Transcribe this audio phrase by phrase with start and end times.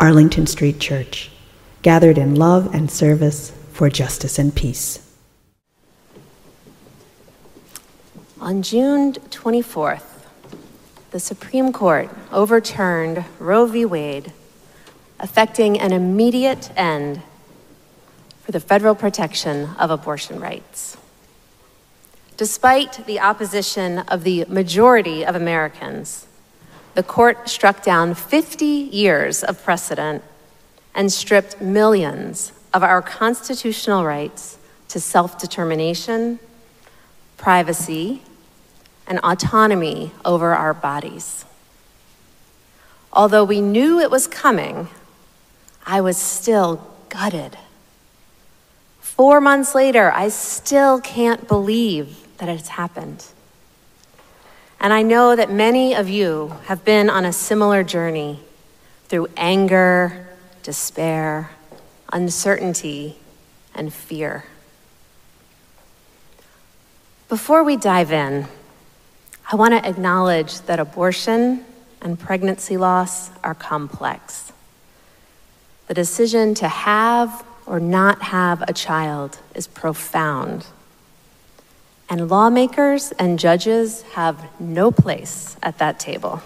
[0.00, 1.30] Arlington Street Church,
[1.82, 5.06] gathered in love and service for justice and peace.
[8.40, 10.24] On June 24th,
[11.10, 13.84] the Supreme Court overturned Roe v.
[13.84, 14.32] Wade,
[15.18, 17.20] affecting an immediate end
[18.42, 20.96] for the federal protection of abortion rights.
[22.38, 26.26] Despite the opposition of the majority of Americans,
[26.94, 30.22] the court struck down 50 years of precedent
[30.94, 36.38] and stripped millions of our constitutional rights to self determination,
[37.36, 38.22] privacy,
[39.06, 41.44] and autonomy over our bodies.
[43.12, 44.88] Although we knew it was coming,
[45.84, 47.56] I was still gutted.
[49.00, 53.26] Four months later, I still can't believe that it's happened.
[54.80, 58.40] And I know that many of you have been on a similar journey
[59.08, 60.28] through anger,
[60.62, 61.50] despair,
[62.10, 63.18] uncertainty,
[63.74, 64.44] and fear.
[67.28, 68.46] Before we dive in,
[69.52, 71.64] I want to acknowledge that abortion
[72.00, 74.50] and pregnancy loss are complex.
[75.88, 80.66] The decision to have or not have a child is profound
[82.10, 86.42] and lawmakers and judges have no place at that table.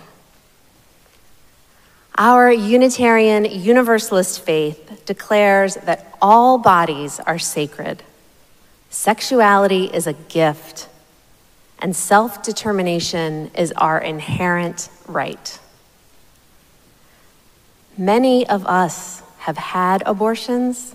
[2.16, 8.02] Our Unitarian Universalist faith declares that all bodies are sacred.
[8.90, 10.88] Sexuality is a gift,
[11.80, 15.58] and self determination is our inherent right.
[17.96, 20.94] Many of us have had abortions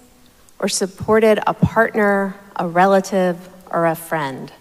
[0.60, 4.52] or supported a partner, a relative, or a friend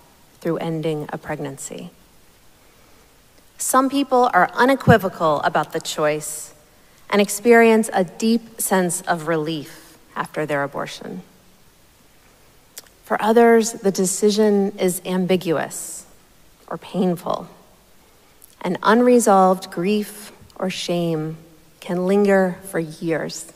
[0.41, 1.91] through ending a pregnancy.
[3.59, 6.55] Some people are unequivocal about the choice
[7.11, 11.23] and experience a deep sense of relief after their abortion.
[13.05, 16.07] For others, the decision is ambiguous
[16.69, 17.49] or painful,
[18.61, 21.39] and unresolved grief or shame
[21.81, 23.51] can linger for years.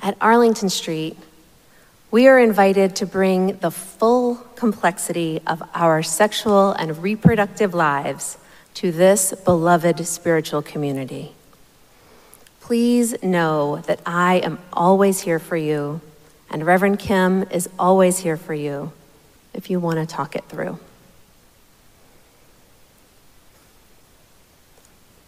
[0.00, 1.18] At Arlington Street,
[2.10, 8.38] we are invited to bring the full complexity of our sexual and reproductive lives
[8.72, 11.32] to this beloved spiritual community.
[12.60, 16.00] Please know that I am always here for you,
[16.50, 18.92] and Reverend Kim is always here for you
[19.52, 20.78] if you want to talk it through.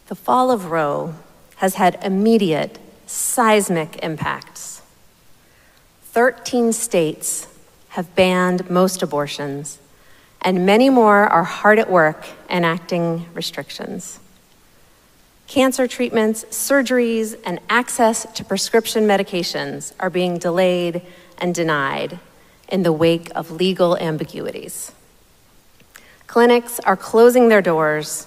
[0.07, 1.15] The fall of Roe
[1.57, 4.81] has had immediate seismic impacts
[6.13, 7.47] 13 states
[7.91, 9.79] have banned most abortions,
[10.43, 14.19] and many more are hard at work enacting restrictions.
[15.47, 21.01] Cancer treatments, surgeries, and access to prescription medications are being delayed
[21.39, 22.19] and denied
[22.69, 24.91] in the wake of legal ambiguities.
[26.27, 28.27] Clinics are closing their doors,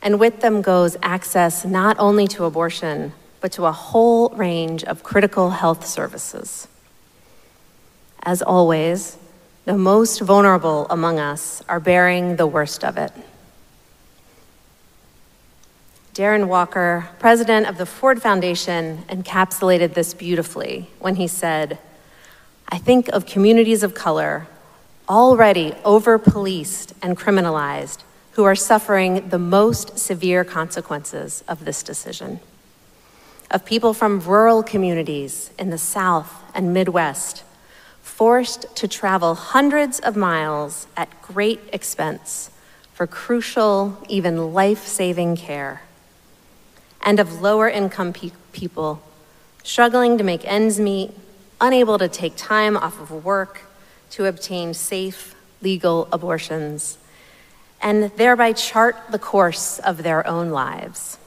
[0.00, 5.02] and with them goes access not only to abortion, but to a whole range of
[5.02, 6.68] critical health services.
[8.22, 9.16] As always,
[9.64, 13.12] the most vulnerable among us are bearing the worst of it.
[16.14, 21.78] Darren Walker, president of the Ford Foundation, encapsulated this beautifully when he said,
[22.68, 24.48] I think of communities of color
[25.08, 28.02] already over policed and criminalized
[28.32, 32.40] who are suffering the most severe consequences of this decision.
[33.50, 37.42] Of people from rural communities in the South and Midwest
[38.18, 42.50] forced to travel hundreds of miles at great expense
[42.92, 45.82] for crucial, even life saving care,
[47.00, 49.00] and of lower income pe- people
[49.62, 51.12] struggling to make ends meet,
[51.60, 53.60] unable to take time off of work
[54.10, 56.98] to obtain safe, legal abortions,
[57.80, 61.18] and thereby chart the course of their own lives.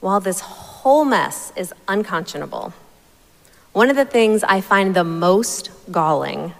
[0.00, 2.72] While this whole mess is unconscionable,
[3.78, 6.52] one of the things I find the most galling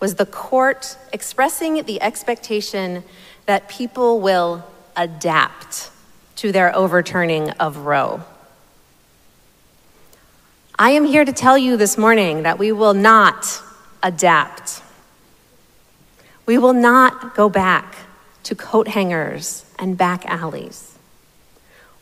[0.00, 3.04] was the court expressing the expectation
[3.46, 4.62] that people will
[4.94, 5.90] adapt
[6.36, 8.20] to their overturning of Roe.
[10.78, 13.62] I am here to tell you this morning that we will not
[14.02, 14.82] adapt.
[16.44, 17.96] We will not go back
[18.42, 20.98] to coat hangers and back alleys.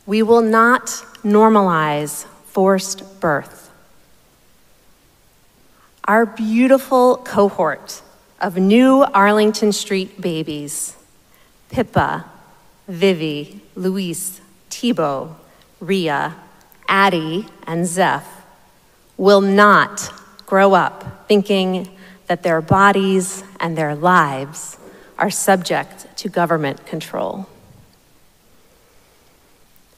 [0.05, 0.87] We will not
[1.23, 3.66] normalize forced birth.
[6.07, 8.01] Our beautiful cohort
[8.39, 10.95] of new Arlington Street babies,
[11.69, 12.23] Pippa,
[12.87, 14.39] Vivi, Luis,
[14.69, 15.37] Thibaut,
[15.81, 16.33] Ria,
[16.87, 18.45] Addie, and Zeph,
[19.17, 20.13] will not
[20.45, 21.89] grow up thinking
[22.27, 24.77] that their bodies and their lives
[25.17, 27.47] are subject to government control.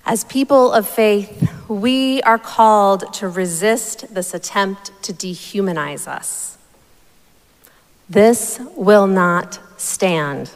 [0.10, 6.58] As people of faith, we are called to resist this attempt to dehumanize us.
[8.10, 10.50] This will not stand.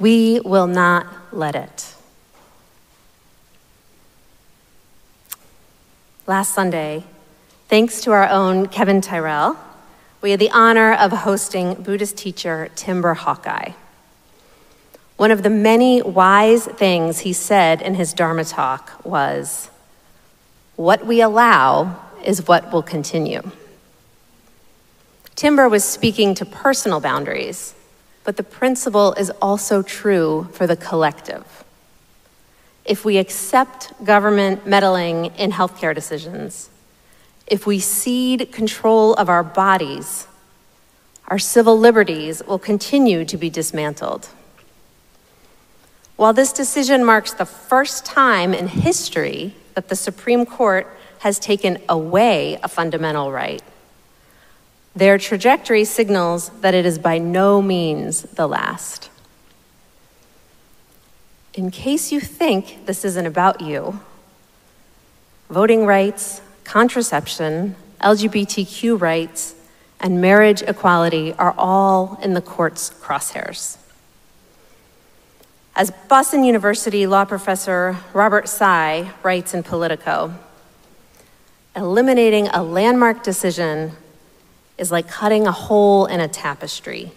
[0.00, 1.94] We will not let it.
[6.26, 7.04] Last Sunday,
[7.68, 9.56] Thanks to our own Kevin Tyrell,
[10.20, 13.74] we had the honor of hosting Buddhist teacher Timber Hawkeye.
[15.16, 19.70] One of the many wise things he said in his Dharma talk was,
[20.76, 23.42] What we allow is what will continue.
[25.36, 27.74] Timber was speaking to personal boundaries,
[28.24, 31.64] but the principle is also true for the collective.
[32.84, 36.70] If we accept government meddling in healthcare decisions,
[37.46, 40.26] if we cede control of our bodies,
[41.28, 44.28] our civil liberties will continue to be dismantled.
[46.16, 50.86] While this decision marks the first time in history that the Supreme Court
[51.20, 53.62] has taken away a fundamental right,
[54.94, 59.10] their trajectory signals that it is by no means the last.
[61.54, 64.00] In case you think this isn't about you,
[65.50, 69.54] voting rights, contraception, LGBTQ rights,
[69.98, 73.78] and marriage equality are all in the court's crosshairs.
[75.76, 80.32] As Boston University law professor Robert Tsai writes in Politico,
[81.74, 83.92] eliminating a landmark decision
[84.78, 87.10] is like cutting a hole in a tapestry,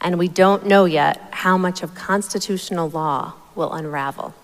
[0.00, 4.34] and we don't know yet how much of constitutional law will unravel.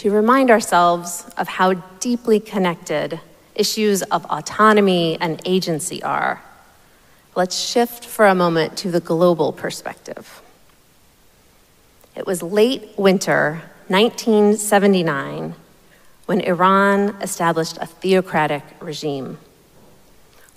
[0.00, 3.20] to remind ourselves of how deeply connected
[3.54, 6.40] issues of autonomy and agency are,
[7.40, 10.42] let's shift for a moment to the global perspective.
[12.14, 15.54] It was late winter 1979
[16.26, 19.38] when Iran established a theocratic regime.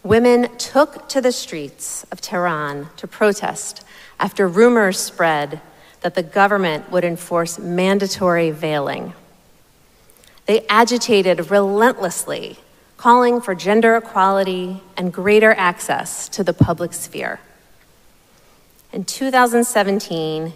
[0.03, 3.85] Women took to the streets of Tehran to protest
[4.19, 5.61] after rumors spread
[6.01, 9.13] that the government would enforce mandatory veiling.
[10.47, 12.57] They agitated relentlessly,
[13.03, 17.37] calling for gender equality and greater access to the public sphere.
[18.93, 20.53] In 2017,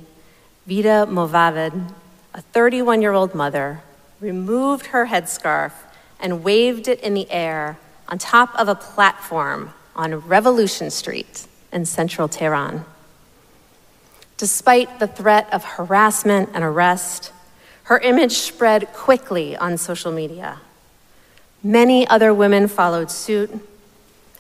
[0.66, 1.92] Vida Movahed,
[2.34, 3.82] a 31 year old mother,
[4.22, 5.74] removed her headscarf
[6.22, 7.78] and waved it in the air
[8.08, 12.86] on top of a platform on Revolution Street in central Tehran.
[14.38, 17.34] Despite the threat of harassment and arrest,
[17.92, 20.62] her image spread quickly on social media.
[21.64, 23.52] Many other women followed suit,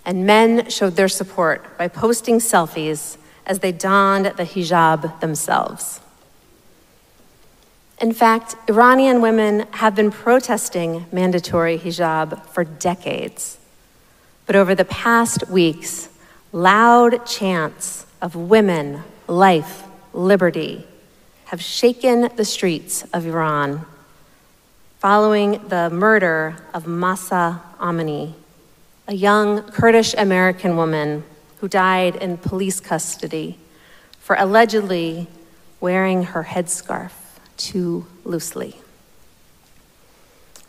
[0.06, 6.00] and men showed their support by posting selfies as they donned the hijab themselves.
[8.00, 13.58] In fact, Iranian women have been protesting mandatory hijab for decades.
[14.46, 16.10] But over the past weeks,
[16.52, 19.84] loud chants of women, life,
[20.14, 20.86] liberty,
[21.46, 23.86] have shaken the streets of Iran
[25.00, 28.34] following the murder of Mahsa Amini,
[29.08, 31.24] a young Kurdish American woman
[31.60, 33.60] who died in police custody
[34.20, 35.27] for allegedly
[35.80, 37.12] wearing her headscarf
[37.58, 38.75] too loosely.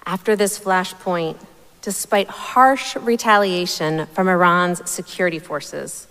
[0.05, 1.39] After this flashpoint,
[1.81, 6.07] despite harsh retaliation from Iran's security forces,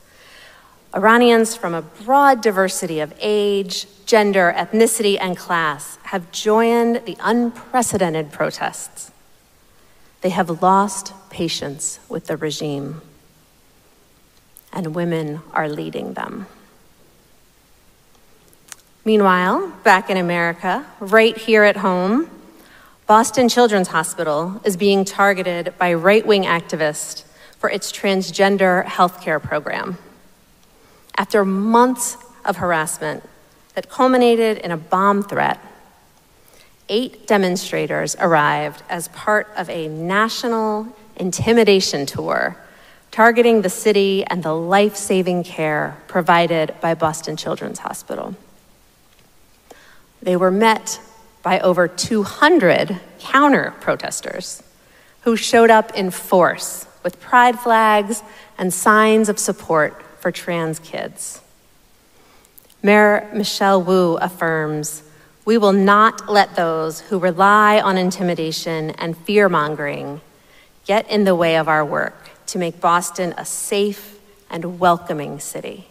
[0.96, 8.32] Iranians from a broad diversity of age, gender, ethnicity, and class have joined the unprecedented
[8.32, 9.12] protests.
[10.22, 13.02] They have lost patience with the regime,
[14.72, 16.48] and women are leading them.
[19.04, 22.30] Meanwhile, back in America, right here at home,
[23.06, 27.24] Boston Children's Hospital is being targeted by right wing activists
[27.58, 29.98] for its transgender healthcare program.
[31.18, 33.28] After months of harassment
[33.74, 35.60] that culminated in a bomb threat,
[36.90, 42.58] eight demonstrators arrived as part of a national intimidation tour
[43.12, 48.36] targeting the city and the life saving care provided by Boston Children's Hospital.
[50.22, 51.00] They were met
[51.42, 54.62] by over 200 counter protesters
[55.22, 58.22] who showed up in force with pride flags
[58.58, 61.40] and signs of support for trans kids.
[62.84, 65.02] Mayor Michelle Wu affirms
[65.46, 70.20] we will not let those who rely on intimidation and fear mongering
[70.86, 74.20] get in the way of our work to make Boston a safe
[74.50, 75.88] and welcoming city.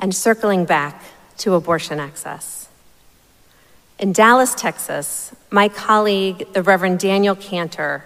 [0.00, 1.04] And circling back
[1.38, 2.68] to abortion access.
[3.96, 8.02] In Dallas, Texas, my colleague, the Reverend Daniel Kanter,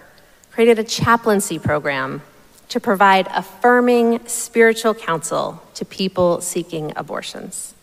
[0.51, 2.21] created a chaplaincy program
[2.69, 7.73] to provide affirming spiritual counsel to people seeking abortions.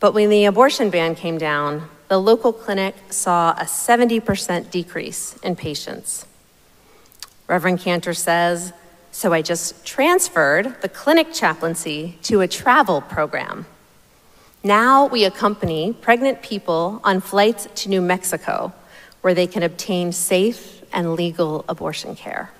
[0.00, 5.56] But when the abortion ban came down, the local clinic saw a 70% decrease in
[5.56, 6.26] patients.
[7.46, 8.72] Reverend Kanter says,
[9.10, 13.66] so I just transferred the clinic chaplaincy to a travel program.
[14.62, 18.72] Now we accompany pregnant people on flights to New Mexico
[19.22, 22.52] where they can obtain safe and legal abortion care.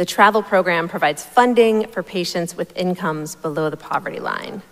[0.00, 4.62] The travel program provides funding for patients with incomes below the poverty line.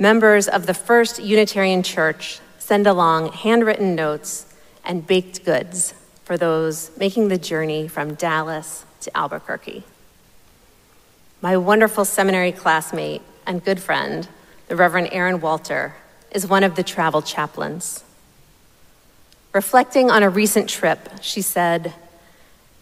[0.00, 4.52] Members of the First Unitarian Church send along handwritten notes
[4.84, 9.84] and baked goods for those making the journey from Dallas to Albuquerque.
[11.40, 14.26] My wonderful seminary classmate and good friend,
[14.66, 15.94] the Reverend Erin Walter,
[16.32, 18.02] is one of the travel chaplains.
[19.52, 21.94] Reflecting on a recent trip, she said,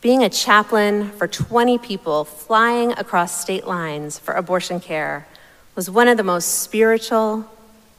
[0.00, 5.26] Being a chaplain for 20 people flying across state lines for abortion care
[5.74, 7.44] was one of the most spiritual,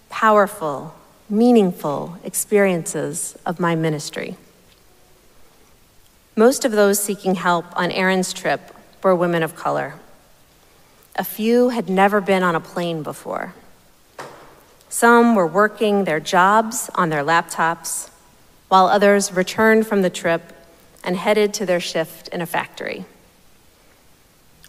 [0.10, 0.96] powerful,
[1.30, 4.38] meaningful experiences of my ministry.
[6.38, 9.96] Most of those seeking help on Erin's trip were women of color.
[11.18, 13.54] A few had never been on a plane before.
[14.88, 18.10] Some were working their jobs on their laptops,
[18.70, 20.54] while others returned from the trip
[21.04, 23.06] and headed to their shift in a factory.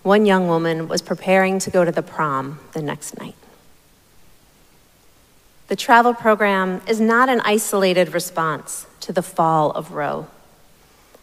[0.02, 3.34] One young woman was preparing to go to the prom the next night.
[5.68, 10.26] The travel program is not an isolated response to the fall of Roe.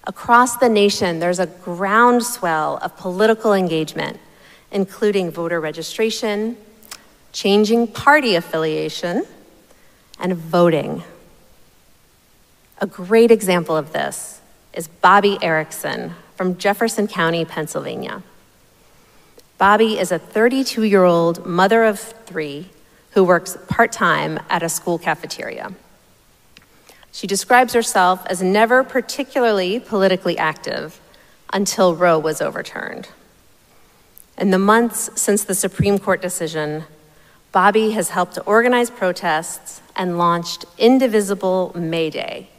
[0.06, 4.20] Across the nation, there's a groundswell of political engagement,
[4.72, 6.56] including voter registration,
[7.34, 9.26] changing party affiliation,
[10.18, 11.04] and voting.
[12.80, 14.40] A great example of this
[14.78, 18.22] is Bobby Erickson from Jefferson County, Pennsylvania.
[19.58, 22.70] Bobby is a 32 year old mother of three
[23.12, 25.74] who works part time at a school cafeteria.
[27.12, 31.02] She describes herself as never particularly politically active
[31.52, 33.10] until Roe was overturned.
[34.38, 36.84] In the months since the Supreme Court decision,
[37.52, 42.50] Bobby has helped organize protests and launched Indivisible May Day,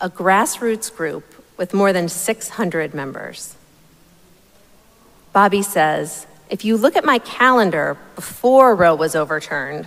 [0.00, 3.56] a grassroots group with more than 600 members.
[5.32, 9.86] Bobby says, if you look at my calendar before Roe was overturned,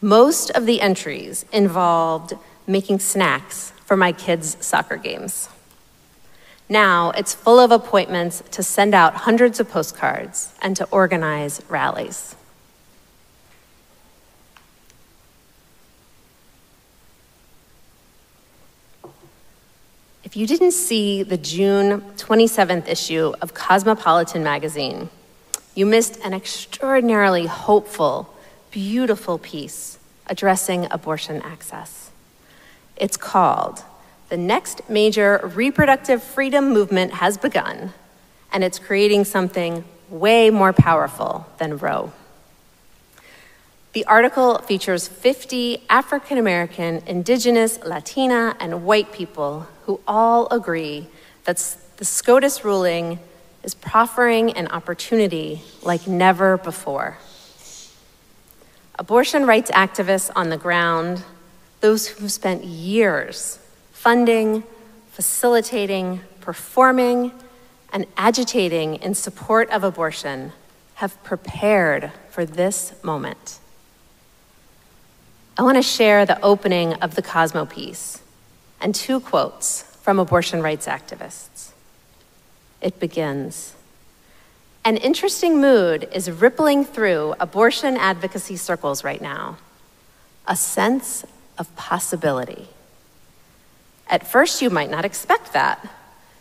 [0.00, 2.34] most of the entries involved
[2.66, 5.48] making snacks for my kids' soccer games.
[6.68, 12.34] Now it's full of appointments to send out hundreds of postcards and to organize rallies.
[20.32, 25.10] If you didn't see the June 27th issue of Cosmopolitan magazine,
[25.74, 28.34] you missed an extraordinarily hopeful,
[28.70, 32.12] beautiful piece addressing abortion access.
[32.96, 33.82] It's called
[34.30, 37.92] The Next Major Reproductive Freedom Movement Has Begun,
[38.50, 42.10] and it's creating something way more powerful than Roe.
[43.92, 51.06] The article features 50 African American, Indigenous, Latina, and white people who all agree
[51.44, 51.58] that
[51.98, 53.18] the SCOTUS ruling
[53.62, 57.18] is proffering an opportunity like never before.
[58.98, 61.24] Abortion rights activists on the ground
[61.80, 63.58] those who've spent years
[63.92, 64.62] funding,
[65.10, 67.30] facilitating, performing,
[67.92, 70.52] and agitating in support of abortion
[70.94, 73.58] have prepared for this moment.
[75.58, 78.21] I want to share the opening of the Cosmo piece
[78.82, 81.70] and two quotes from abortion rights activists.
[82.80, 83.74] It begins
[84.84, 89.58] An interesting mood is rippling through abortion advocacy circles right now
[90.46, 91.24] a sense
[91.56, 92.66] of possibility.
[94.08, 95.88] At first, you might not expect that.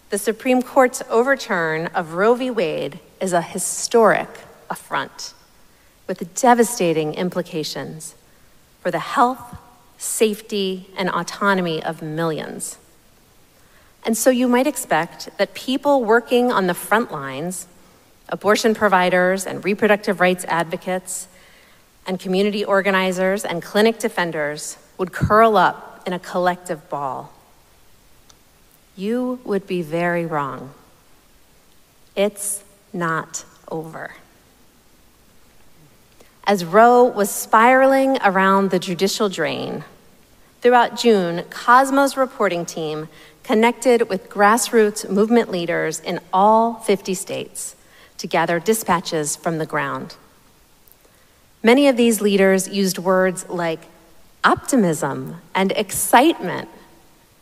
[0.10, 2.50] The Supreme Court's overturn of Roe v.
[2.50, 4.28] Wade is a historic
[4.70, 5.34] affront
[6.08, 8.16] with devastating implications
[8.82, 9.58] for the health,
[10.02, 12.80] safety, and autonomy of millions.
[14.04, 17.68] And so you might expect that people working on the front lines,
[18.28, 21.28] abortion providers and reproductive rights advocates,
[22.08, 27.32] and community organizers and clinic defenders would curl up in a collective ball.
[28.98, 30.74] You would be very wrong.
[32.16, 34.16] It's not over.
[36.44, 39.84] As Roe was spiraling around the judicial drain,
[40.62, 43.10] throughout June, Cosmo's reporting team
[43.44, 47.76] connected with grassroots movement leaders in all 50 states
[48.18, 50.16] to gather dispatches from the ground.
[51.64, 53.82] Many of these leaders used words like
[54.44, 56.70] optimism and excitement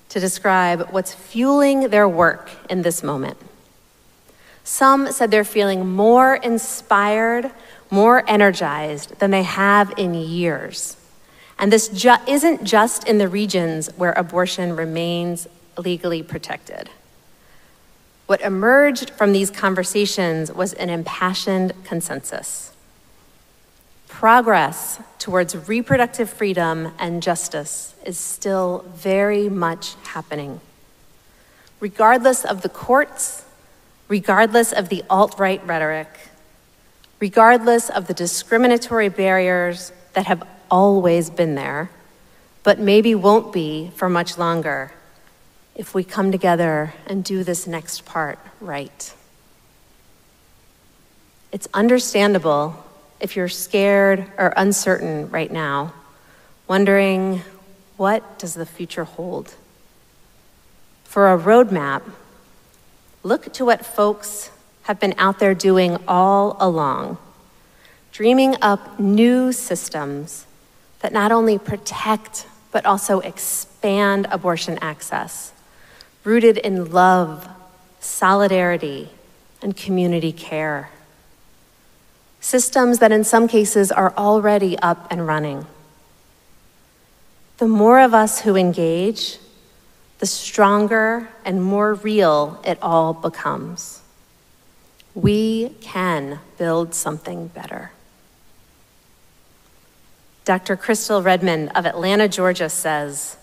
[0.10, 3.38] to describe what's fueling their work in this moment.
[4.64, 7.52] Some said they're feeling more inspired,
[7.90, 10.96] more energized than they have in years.
[11.60, 15.48] And this ju- isn't just in the regions where abortion remains
[15.78, 16.89] legally protected.
[18.28, 22.72] What emerged from these conversations was an impassioned consensus.
[24.08, 30.62] Progress towards reproductive freedom and justice is still very much happening.
[31.80, 33.46] Regardless of the courts,
[34.08, 36.08] regardless of the alt right rhetoric,
[37.20, 41.90] regardless of the discriminatory barriers that have always been there,
[42.64, 44.92] but maybe won't be for much longer
[45.76, 49.14] if we come together and do this next part right.
[51.52, 52.84] It's understandable
[53.20, 55.93] if you're scared or uncertain right now,
[56.67, 57.41] wondering
[57.98, 59.54] what does the future hold?
[61.06, 62.04] For a roadmap,
[63.24, 64.52] look to what folks
[64.84, 67.17] have been out there doing all along,
[68.12, 70.46] dreaming up new systems
[71.00, 75.54] that not only protect but also expand abortion access
[76.24, 77.48] rooted in love,
[78.00, 79.10] solidarity,
[79.62, 80.90] and community care.
[82.40, 85.66] Systems that in some cases are already up and running.
[87.58, 89.40] The more of us who engage,
[90.20, 94.02] the stronger and more real it all becomes.
[95.14, 97.92] We can build something better.
[100.50, 100.76] Dr.
[100.76, 103.38] Crystal Redmond of Atlanta, Georgia says,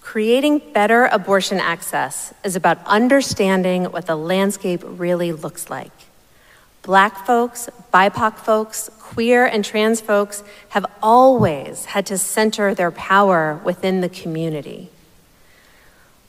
[0.00, 5.92] Creating better abortion access is about understanding what the landscape really looks like.
[6.82, 13.60] Black folks, BIPOC folks, queer and trans folks have always had to center their power
[13.62, 14.90] within the community.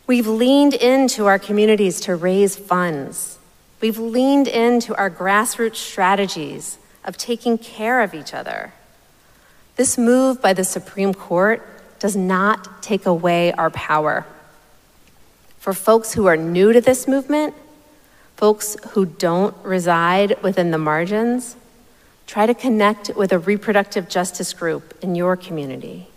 [0.06, 3.40] We've leaned into our communities to raise funds.
[3.82, 8.72] We've leaned into our grassroots strategies of taking care of each other.
[9.76, 11.62] This move by the Supreme Court
[12.00, 14.26] does not take away our power.
[15.60, 17.54] For folks who are new to this movement,
[18.38, 21.58] folks who don't reside within the margins,
[22.26, 26.08] try to connect with a reproductive justice group in your community.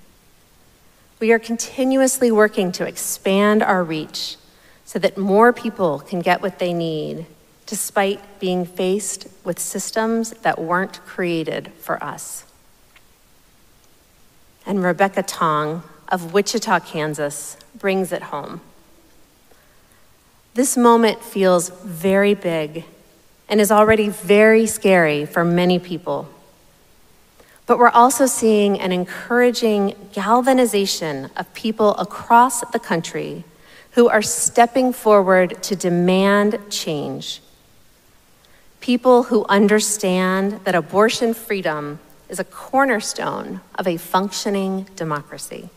[1.19, 4.37] We are continuously working to expand our reach
[4.85, 7.27] so that more people can get what they need,
[7.67, 12.45] despite being faced with systems that weren't created for us
[14.69, 18.61] and Rebecca Tong of Wichita, Kansas, brings it home.
[20.53, 22.85] This moment feels very big
[23.49, 26.29] and is already very scary for many people.
[27.65, 33.45] But we're also seeing an encouraging galvanization of people across the country
[33.93, 37.41] who are stepping forward to demand change.
[38.81, 45.71] People who understand that abortion freedom is a cornerstone of a functioning democracy.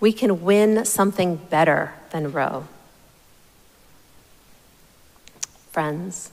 [0.00, 2.66] We can win something better than Roe.
[5.72, 6.30] Friends,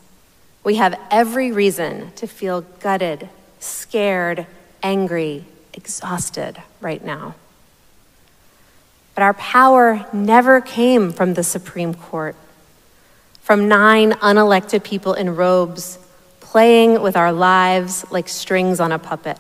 [0.64, 4.46] we have every reason to feel gutted, scared,
[4.84, 7.36] angry, exhausted right now.
[9.14, 12.36] But our power never came from the Supreme Court,
[13.42, 16.00] from nine unelected people in robes
[16.56, 19.38] playing with our lives like strings on a puppet.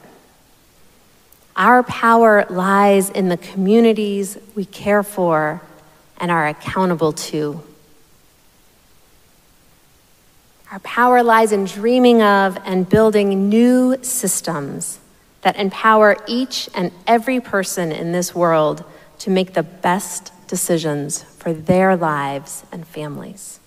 [1.55, 5.61] Our power lies in the communities we care for
[6.17, 7.63] and are accountable to.
[10.69, 14.99] Our power lies in dreaming of and building new systems
[15.39, 18.83] that empower each and every person in this world
[19.19, 23.61] to make the best decisions for their lives and families.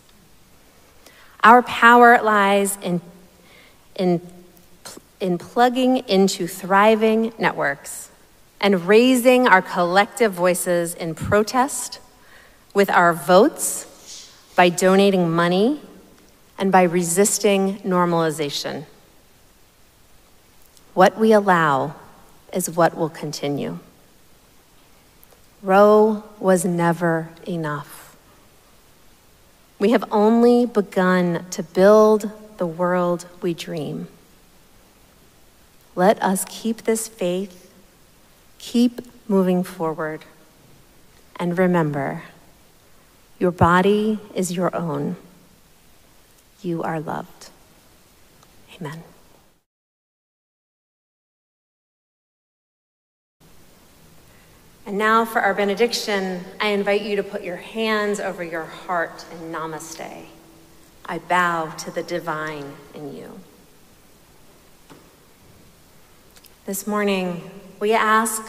[1.42, 3.00] Our power lies in,
[3.98, 4.20] in,
[5.20, 8.10] in plugging into thriving networks
[8.60, 12.00] and raising our collective voices in protest
[12.74, 13.84] with our votes,
[14.56, 15.80] by donating money,
[16.58, 18.84] and by resisting normalization.
[20.94, 21.94] What we allow
[22.52, 23.78] is what will continue.
[25.62, 28.16] Roe was never enough.
[29.78, 34.08] We have only begun to build the world we dream.
[35.94, 37.72] Let us keep this faith,
[38.58, 40.24] keep moving forward,
[41.36, 42.22] and remember
[43.38, 45.16] your body is your own.
[46.60, 47.50] You are loved.
[48.76, 49.02] Amen.
[54.86, 59.24] And now for our benediction, I invite you to put your hands over your heart
[59.30, 60.26] in namaste.
[61.08, 63.40] I bow to the divine in you.
[66.66, 68.42] This morning, we ask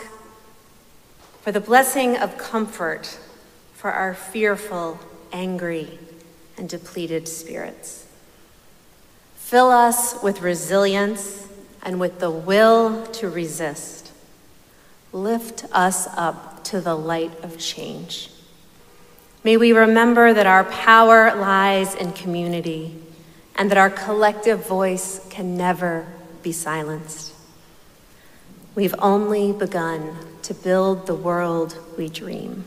[1.41, 3.17] for the blessing of comfort
[3.73, 4.99] for our fearful,
[5.31, 5.97] angry,
[6.57, 8.05] and depleted spirits.
[9.35, 11.47] Fill us with resilience
[11.81, 13.99] and with the will to resist
[15.11, 18.29] lift us up to the light of change.
[19.43, 22.95] May we remember that our power lies in community
[23.55, 26.05] and that our collective voice can never
[26.43, 27.33] be silenced.
[28.75, 32.65] We've only begun to build the world we dream.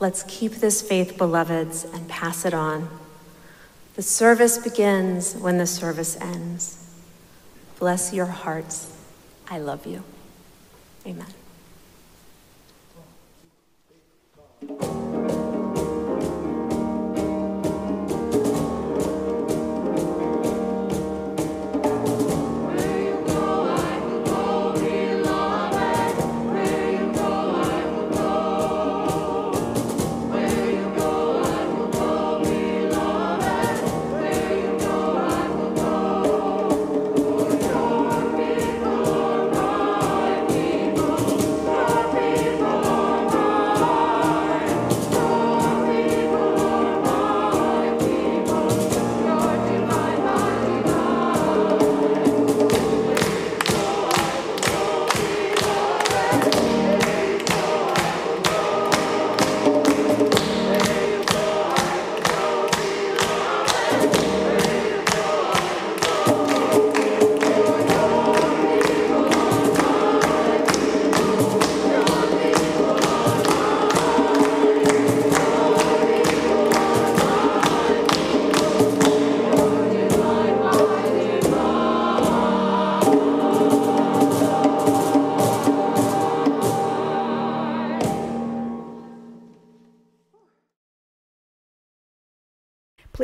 [0.00, 2.88] Let's keep this faith, beloveds, and pass it on.
[3.96, 6.88] The service begins when the service ends.
[7.78, 8.96] Bless your hearts.
[9.48, 10.04] I love you.
[11.06, 11.37] Amen.